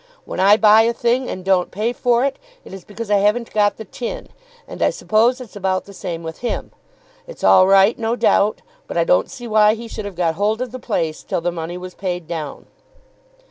"When 0.25 0.39
I 0.39 0.57
buy 0.57 0.81
a 0.81 0.93
thing 0.93 1.29
and 1.29 1.45
don't 1.45 1.69
pay 1.69 1.93
for 1.93 2.25
it, 2.25 2.39
it 2.65 2.73
is 2.73 2.83
because 2.83 3.11
I 3.11 3.17
haven't 3.17 3.53
got 3.53 3.77
the 3.77 3.85
tin, 3.85 4.29
and 4.67 4.81
I 4.81 4.89
suppose 4.89 5.39
it's 5.39 5.55
about 5.55 5.85
the 5.85 5.93
same 5.93 6.23
with 6.23 6.39
him. 6.39 6.71
It's 7.27 7.43
all 7.43 7.67
right, 7.67 7.95
no 7.99 8.15
doubt, 8.15 8.63
but 8.87 8.97
I 8.97 9.03
don't 9.03 9.29
see 9.29 9.47
why 9.47 9.75
he 9.75 9.87
should 9.87 10.05
have 10.05 10.15
got 10.15 10.33
hold 10.33 10.59
of 10.59 10.71
the 10.71 10.79
place 10.79 11.21
till 11.21 11.39
the 11.41 11.51
money 11.51 11.77
was 11.77 11.93
paid 11.93 12.27
down." 12.27 12.65